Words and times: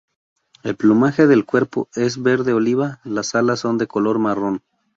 El 0.63 0.75
plumaje 0.77 1.27
del 1.27 1.45
cuerpo 1.45 1.87
es 1.93 2.23
verde 2.23 2.53
oliva; 2.53 2.99
las 3.03 3.35
alas 3.35 3.59
son 3.59 3.77
de 3.77 3.85
color 3.85 4.17
marrón. 4.17 4.63